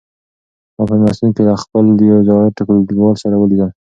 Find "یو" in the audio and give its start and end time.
2.11-2.17